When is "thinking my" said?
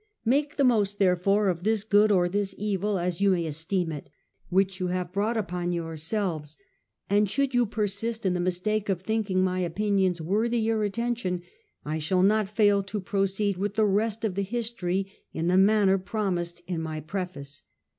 9.03-9.59